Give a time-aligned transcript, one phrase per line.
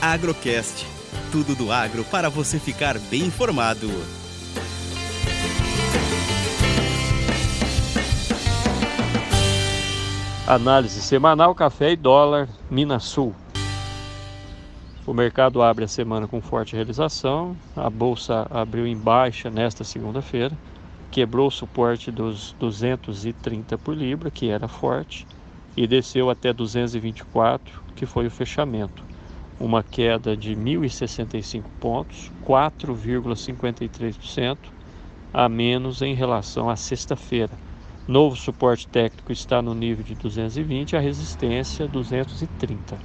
[0.00, 0.86] Agrocast.
[1.32, 3.88] Tudo do agro para você ficar bem informado.
[10.46, 13.34] Análise semanal café e dólar, Minas Sul.
[15.06, 17.56] O mercado abre a semana com forte realização.
[17.74, 20.56] A bolsa abriu em baixa nesta segunda-feira,
[21.10, 25.26] quebrou o suporte dos 230 por libra, que era forte,
[25.76, 29.15] e desceu até 224, que foi o fechamento.
[29.58, 34.58] Uma queda de 1.065 pontos, 4,53%
[35.32, 37.58] a menos em relação à sexta-feira.
[38.06, 42.96] Novo suporte técnico está no nível de 220, a resistência 230.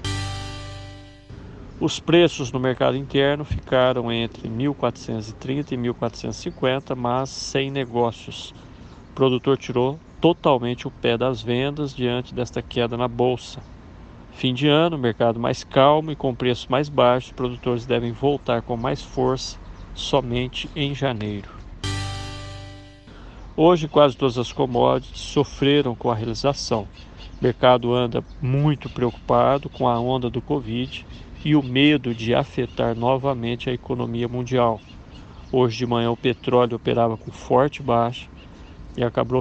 [1.80, 8.54] Os preços no mercado interno ficaram entre 1.430 e 1.450, mas sem negócios.
[9.10, 13.60] O produtor tirou totalmente o pé das vendas diante desta queda na bolsa.
[14.42, 18.64] Fim de ano, mercado mais calmo e com preços mais baixos, os produtores devem voltar
[18.64, 19.60] com mais força
[19.94, 21.48] somente em janeiro.
[23.56, 26.88] Hoje, quase todas as commodities sofreram com a realização.
[27.40, 31.06] O mercado anda muito preocupado com a onda do Covid
[31.46, 34.82] e o medo de afetar novamente a economia mundial.
[35.52, 38.28] Hoje de manhã o petróleo operava com forte baixa
[38.98, 39.40] e acabou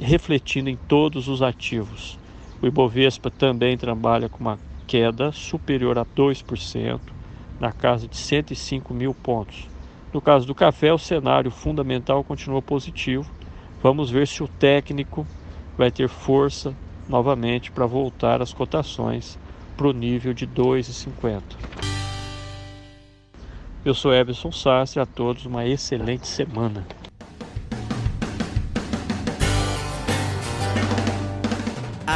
[0.00, 2.18] refletindo em todos os ativos.
[2.62, 7.00] O Ibovespa também trabalha com uma queda superior a 2%,
[7.58, 9.68] na casa de 105 mil pontos.
[10.12, 13.30] No caso do café, o cenário fundamental continua positivo.
[13.82, 15.26] Vamos ver se o técnico
[15.78, 16.74] vai ter força
[17.08, 19.38] novamente para voltar às cotações
[19.76, 21.42] para o nível de 2,50.
[23.82, 26.86] Eu sou Everson Sastre, a todos uma excelente semana.